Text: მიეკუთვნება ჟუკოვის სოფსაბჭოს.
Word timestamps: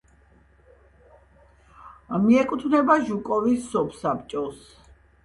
მიეკუთვნება 2.23 2.95
ჟუკოვის 3.05 3.69
სოფსაბჭოს. 3.75 4.57